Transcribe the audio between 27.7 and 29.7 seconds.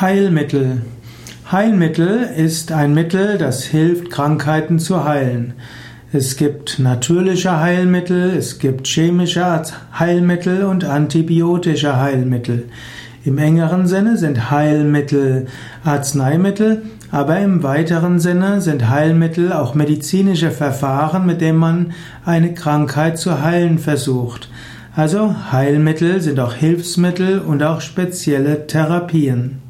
spezielle Therapien.